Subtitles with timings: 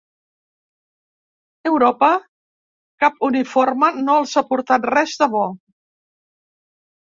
[1.71, 2.09] Europa
[3.05, 5.47] cap uniforme no els ha portat res de bo.